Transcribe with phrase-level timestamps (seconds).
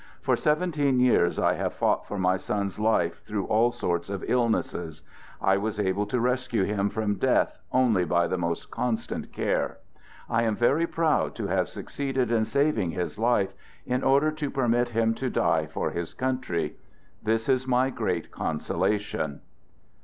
[0.19, 5.03] For seventeen years, I have fought for my son's life through all sorts of illnesses.
[5.39, 9.77] I was able to rescue him from death only by the most constant care.
[10.27, 13.53] I am very proud to have succeeded in saving his life,
[13.85, 15.91] in order to permit him to die for!
[15.91, 16.77] his country.
[17.21, 19.41] This is my great consolation.